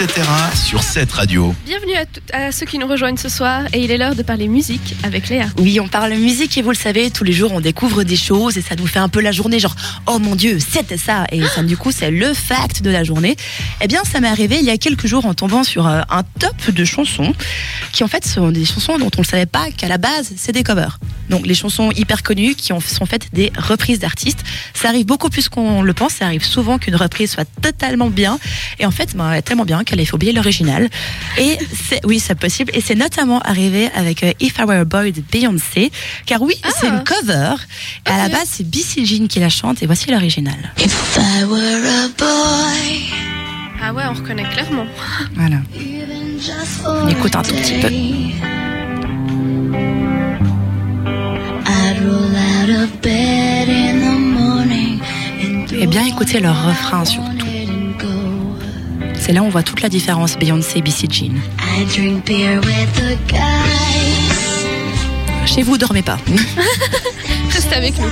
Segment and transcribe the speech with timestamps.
[0.00, 0.22] etc.
[0.56, 1.54] sur cette radio.
[1.66, 4.22] Bienvenue à, tout- à ceux qui nous rejoignent ce soir et il est l'heure de
[4.24, 5.46] parler musique avec Léa.
[5.58, 8.58] Oui, on parle musique et vous le savez, tous les jours on découvre des choses
[8.58, 9.76] et ça nous fait un peu la journée, genre
[10.06, 11.26] oh mon dieu, c'était ça.
[11.30, 13.36] Et ça, du coup, c'est le fact de la journée.
[13.80, 16.24] Eh bien, ça m'est arrivé il y a quelques jours en tombant sur euh, un
[16.40, 17.32] top de chansons
[17.92, 20.52] qui en fait sont des chansons dont on ne savait pas qu'à la base c'est
[20.52, 20.98] des covers.
[21.30, 24.40] Donc les chansons hyper connues qui ont, sont faites des reprises d'artistes.
[24.74, 26.14] Ça arrive beaucoup plus qu'on le pense.
[26.14, 28.38] Ça arrive souvent qu'une reprise soit totalement bien
[28.78, 30.88] et en fait, ben, tellement bien qu'elle ait oublier l'original.
[31.38, 32.70] Et c'est, oui, c'est possible.
[32.74, 35.90] Et c'est notamment arrivé avec euh, If I Were a Boy de Beyoncé.
[36.26, 37.54] Car oui, c'est une cover.
[38.06, 40.72] Et à la base, c'est Bissy Jean qui la chante et voici l'original.
[40.78, 43.12] If I were a boy,
[43.82, 44.86] Ah ouais, on reconnaît clairement.
[45.34, 45.56] Voilà.
[46.86, 48.53] On écoute un tout petit peu.
[55.94, 57.46] Bien écoutez leur refrain surtout.
[59.14, 61.34] C'est là où on voit toute la différence Beyoncé et Bissy Jean.
[61.60, 63.38] I drink beer with the guys.
[65.46, 66.18] Chez vous, dormez pas.
[67.52, 68.06] Restez avec nous.
[68.06, 68.10] Ouais,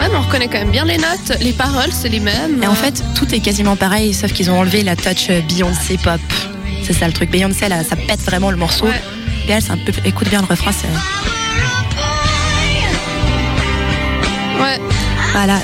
[0.00, 2.60] mais on reconnaît quand même bien les notes, les paroles, c'est les mêmes.
[2.60, 5.96] Et en fait, tout est quasiment pareil, sauf qu'ils ont enlevé la touch euh, Beyoncé
[5.98, 6.20] pop.
[6.82, 7.30] C'est ça le truc.
[7.30, 8.86] Beyoncé, là, ça pète vraiment le morceau.
[8.86, 9.00] Ouais.
[9.46, 9.92] Et elle, c'est un peu.
[10.04, 10.88] Écoute bien le refrain, c'est.
[14.58, 14.78] Ouais.
[15.32, 15.60] Voilà,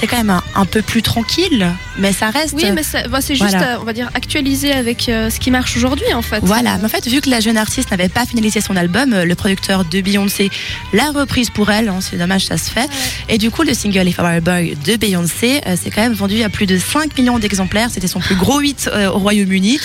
[0.00, 1.66] c'est quand même un, un peu plus tranquille,
[1.98, 2.54] mais ça reste.
[2.56, 3.74] Oui, mais bah, c'est juste, Voilà.
[3.74, 6.38] euh, on va dire, actualisé avec euh, ce qui marche aujourd'hui en fait.
[6.42, 9.24] Voilà, mais en fait, vu que la jeune artiste n'avait pas finalisé son album, euh,
[9.24, 10.50] le producteur de Beyoncé
[10.92, 11.88] l'a reprise pour elle.
[11.88, 12.88] hein, c'est dommage, ça se fait.
[13.28, 16.02] Et du coup, le single If I Were a Boy de Beyoncé euh, s'est quand
[16.02, 17.88] même vendu à plus de 5 millions d'exemplaires.
[17.92, 19.78] C'était son plus gros hit au Royaume-Uni.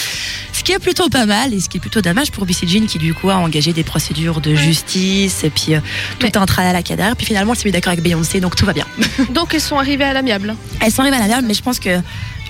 [0.63, 2.85] Ce qui est plutôt pas mal et ce qui est plutôt dommage pour Bissy Jean
[2.87, 5.79] qui, du coup, a engagé des procédures de justice et puis euh,
[6.19, 7.17] tout Mais- un tralala cadavre.
[7.17, 8.85] Puis finalement, elle s'est mis d'accord avec Beyoncé, donc tout va bien.
[9.31, 10.55] Donc, ils sont arrivés à l'amiable.
[10.79, 11.99] Elles sont arrivées à la merde, mais je pense que.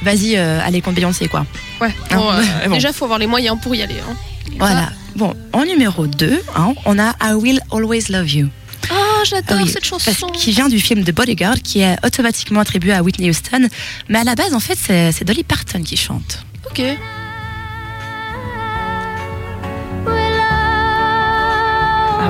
[0.04, 1.48] Vas-y, euh, allez contre Beyoncé, quoi.
[1.82, 1.96] Ouais.
[2.12, 2.74] Ah, Bon, euh, bon.
[2.76, 3.96] Déjà, faut avoir les moyens pour y aller.
[4.08, 4.16] hein.
[4.60, 4.92] Voilà.
[5.16, 6.40] Bon, en numéro 2,
[6.86, 8.48] on a I Will Always Love You.
[8.92, 10.28] Oh, j'adore Ah oui, cette chanson.
[10.28, 13.70] Qui vient du film The Bodyguard, qui est automatiquement attribué à Whitney Houston.
[14.08, 16.46] Mais à la base, en fait, c'est Dolly Parton qui chante.
[16.70, 16.84] Ok.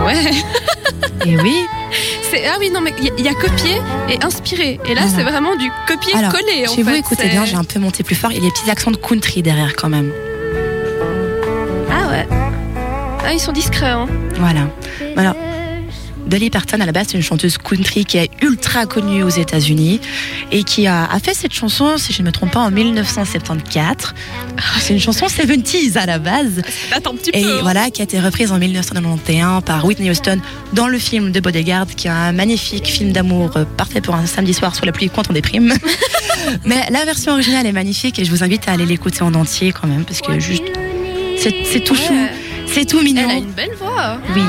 [0.05, 0.15] Ouais.
[1.25, 1.55] Et oui.
[2.29, 5.55] C'est ah oui non mais il y, a- copié et inspiré et là c'est vraiment
[5.55, 6.99] du copier-coller en chez vous, fait.
[6.99, 8.31] écoutez bien, j'ai un peu monté plus fort.
[8.31, 10.11] Il y a des petits accents de country derrière quand même.
[11.91, 12.27] Ah ouais.
[13.25, 14.07] Ah ils sont discrets hein.
[14.39, 14.67] Voilà.
[15.15, 15.35] Alors,
[16.27, 19.99] Dolly Parton, à la base, c'est une chanteuse country qui est ultra connue aux États-Unis
[20.51, 24.13] et qui a, a fait cette chanson, si je ne me trompe pas, en 1974.
[24.79, 26.61] C'est une chanson 70s à la base.
[26.91, 27.57] Attends un petit Et peu.
[27.57, 27.59] hein.
[27.61, 30.39] voilà, qui a été reprise en 1991 par Whitney Houston
[30.73, 34.25] dans le film The Bodyguard, qui est un magnifique film d'amour euh, parfait pour un
[34.25, 35.73] samedi soir sous la pluie quand on déprime.
[36.65, 39.71] Mais la version originale est magnifique et je vous invite à aller l'écouter en entier
[39.71, 40.63] quand même, parce que juste,
[41.37, 42.15] c'est tout chou,
[42.67, 43.23] c'est tout mignon.
[43.29, 44.17] Elle a une belle voix.
[44.35, 44.41] Oui.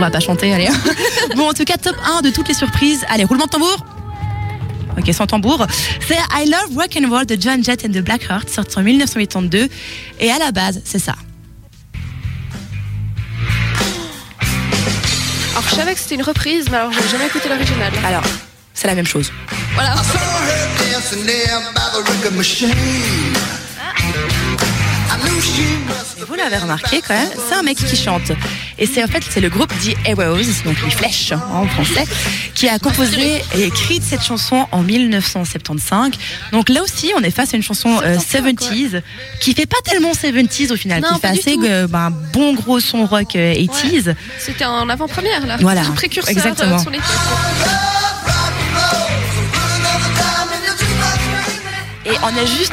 [0.00, 0.68] On va pas chanter, allez.
[1.36, 3.04] bon, en tout cas, top 1 de toutes les surprises.
[3.08, 3.84] Allez, roulement de tambour.
[4.96, 5.66] Ok, sans tambour.
[6.06, 9.68] C'est I Love Rock and Roll de John Jett and the Blackhearts, sorti en 1982.
[10.20, 11.14] Et à la base, c'est ça.
[15.52, 17.92] Alors je savais que c'était une reprise mais alors j'ai jamais écouté l'original.
[18.04, 18.22] Alors,
[18.72, 19.30] c'est la même chose.
[19.74, 19.94] Voilà.
[26.18, 28.32] Et vous l'avez remarqué quand même, c'est un mec qui chante.
[28.80, 32.04] Et c'est en fait c'est le groupe The Heroes, donc les flèches hein, en français,
[32.54, 36.12] qui a composé et écrit cette chanson en 1975.
[36.52, 39.02] Donc là aussi, on est face à une chanson euh, 70s
[39.40, 42.54] qui fait pas tellement 70s au final, Non, qui fait assez euh, ben, un bon
[42.54, 44.14] gros son rock euh, 80s.
[44.38, 45.56] C'était en avant-première là.
[45.60, 45.82] Voilà.
[45.94, 46.76] Précurseur Exactement.
[46.76, 47.89] euh, de
[52.06, 52.72] Et on a juste,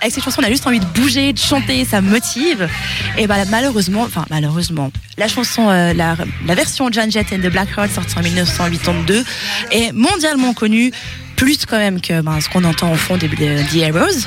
[0.00, 2.68] avec cette chanson, on a juste envie de bouger, de chanter, ça motive.
[3.16, 6.16] Et bah, malheureusement, enfin, malheureusement, la chanson, euh, la,
[6.54, 9.24] version John Jett and the Blackhearts, sortie en 1982,
[9.72, 10.92] est mondialement connue.
[11.38, 14.26] Plus quand même que ben, ce qu'on entend au fond des, The Heroes.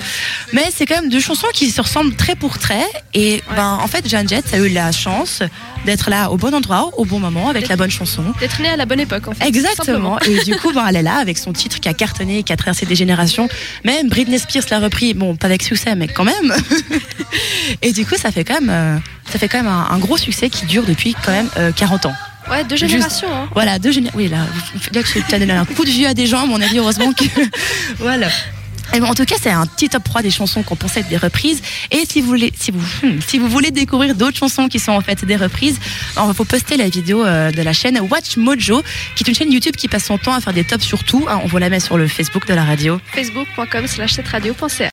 [0.54, 2.86] Mais c'est quand même deux chansons qui se ressemblent trait pour trait.
[3.14, 5.44] Et ben, en fait, John Jett a eu la chance
[5.86, 8.24] d'être là au bon endroit, au bon moment, avec la bonne chanson.
[8.40, 9.46] D'être né à la bonne époque en fait.
[9.46, 10.20] Exactement.
[10.22, 12.58] Et du coup, ben, elle est là avec son titre qui a cartonné, qui a
[12.58, 13.50] traversé des générations.
[13.84, 16.56] Même Britney Spears l'a repris, bon, pas avec succès, mais quand même.
[17.82, 18.98] Et du coup, ça fait quand même, euh,
[19.30, 22.06] ça fait quand même un, un gros succès qui dure depuis quand même euh, 40
[22.06, 22.16] ans.
[22.50, 23.28] Ouais, deux générations.
[23.34, 23.50] Hein.
[23.54, 24.18] Voilà, deux générations.
[24.20, 24.46] Oui, là,
[24.94, 27.14] là que je donné un coup de vieux à des gens, à mon avis, heureusement
[27.14, 27.26] que.
[28.00, 28.28] voilà.
[28.94, 31.08] Et bon, en tout cas, c'est un petit top 3 des chansons qu'on pensait être
[31.08, 31.62] des reprises.
[31.92, 34.92] Et si vous voulez, si vous, hmm, si vous voulez découvrir d'autres chansons qui sont
[34.92, 35.80] en fait des reprises,
[36.18, 38.84] il faut poster la vidéo euh, de la chaîne Watch Mojo,
[39.16, 41.26] qui est une chaîne YouTube qui passe son temps à faire des tops sur tout.
[41.30, 41.40] hein.
[41.44, 43.00] on vous la met sur le Facebook de la radio.
[43.14, 44.90] Facebook.com slash 7radio.ca